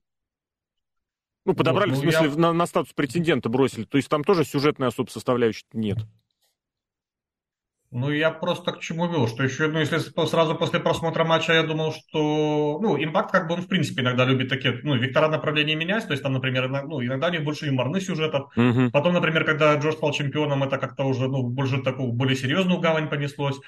[1.46, 2.36] Ну, подобрали, вот, ну, в смысле, я...
[2.36, 3.84] на, на статус претендента бросили.
[3.84, 5.98] То есть там тоже сюжетной особо составляющей нет.
[7.94, 11.62] Ну, я просто к чему вел, что еще, ну, если сразу после просмотра матча я
[11.62, 15.76] думал, что, ну, импакт, как бы он, в принципе, иногда любит такие, ну, вектора направления
[15.76, 18.50] менять, то есть там, например, ну, иногда у них больше юморных сюжетов.
[18.57, 18.90] Uh-huh.
[18.90, 23.09] Потом, например, когда Джош стал чемпионом, это как-то уже, ну, больше такую, более серьезную гавань
[23.09, 23.61] понеслось.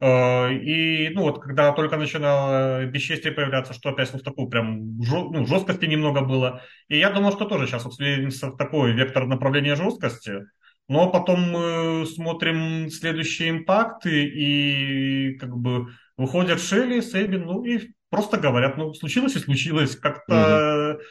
[0.00, 5.30] Э, и, ну, вот, когда только начинало бесчестие появляться, что опять вот такую прям жё,
[5.30, 6.60] ну, жесткости немного было.
[6.88, 10.42] И я думал, что тоже сейчас вот в такой вектор направления жесткости.
[10.88, 18.38] Но потом мы смотрим следующие импакты, и как бы выходят Шелли, Сэбин, ну и просто
[18.38, 19.96] говорят, ну, случилось и случилось.
[19.96, 21.02] Как-то угу.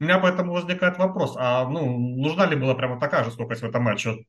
[0.00, 3.82] у меня поэтому возникает вопрос, а ну, нужна ли была прямо такая жестокость в этом
[3.82, 4.24] матче?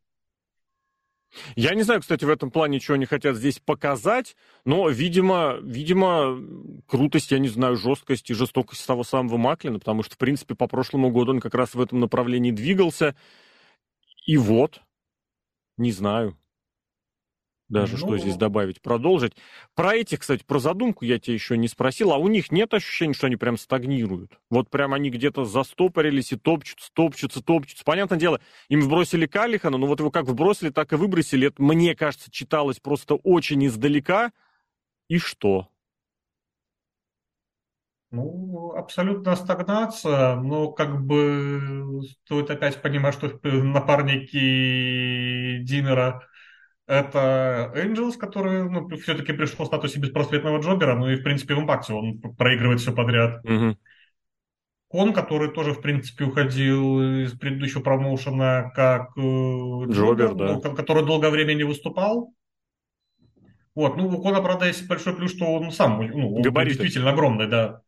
[1.55, 6.39] Я не знаю, кстати, в этом плане, чего они хотят здесь показать, но, видимо, видимо,
[6.87, 10.67] крутость, я не знаю, жесткость и жестокость того самого Маклина, потому что, в принципе, по
[10.67, 13.15] прошлому году он как раз в этом направлении двигался.
[14.25, 14.81] И вот,
[15.77, 16.37] не знаю.
[17.67, 19.33] Даже ну, что здесь добавить, продолжить.
[19.73, 23.13] Про этих, кстати, про задумку я тебя еще не спросил, а у них нет ощущения,
[23.13, 24.39] что они прям стагнируют?
[24.51, 27.83] Вот прям они где-то застопорились и топчутся, топчутся, топчутся.
[27.83, 31.47] Понятное дело, им вбросили Калихана, но вот его как вбросили, так и выбросили.
[31.47, 34.31] Это, мне кажется, читалось просто очень издалека.
[35.07, 35.67] И что?
[38.15, 46.23] Ну, абсолютно стагнация, но как бы стоит опять понимать, что напарники Динера
[46.87, 51.59] это Angels, который ну, все-таки пришел в статусе беспросветного джобера, ну и в принципе в
[51.59, 53.43] импакте он проигрывает все подряд.
[53.43, 53.77] Угу.
[54.87, 60.53] Кон, который тоже, в принципе, уходил из предыдущего промоушена как э, Джобер, Джобер да.
[60.53, 62.33] ну, который долгое время не выступал.
[63.73, 67.47] Вот, ну, у Кона, правда, есть большой плюс, что он сам, ну, он действительно огромный,
[67.47, 67.81] да.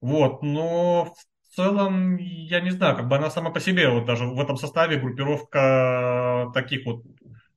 [0.00, 1.14] Вот, но
[1.50, 4.56] в целом, я не знаю, как бы она сама по себе, вот даже в этом
[4.56, 7.02] составе группировка таких вот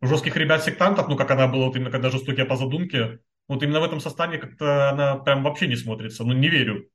[0.01, 3.83] жестких ребят-сектантов, ну, как она была вот именно когда жестокие по задумке, вот именно в
[3.83, 6.89] этом составе как-то она прям вообще не смотрится, ну, не верю.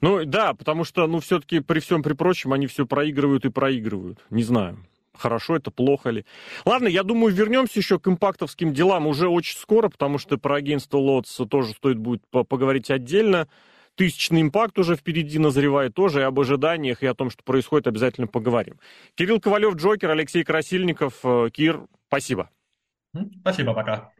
[0.00, 4.24] Ну, да, потому что, ну, все-таки при всем при прочем они все проигрывают и проигрывают.
[4.30, 6.24] Не знаю, хорошо это, плохо ли.
[6.64, 10.98] Ладно, я думаю, вернемся еще к импактовским делам уже очень скоро, потому что про агентство
[10.98, 13.48] Лотс тоже стоит будет поговорить отдельно
[13.98, 18.28] тысячный импакт уже впереди назревает тоже, и об ожиданиях, и о том, что происходит, обязательно
[18.28, 18.78] поговорим.
[19.16, 21.14] Кирилл Ковалев, Джокер, Алексей Красильников.
[21.24, 22.48] Э, Кир, спасибо.
[23.42, 24.12] Спасибо, пока.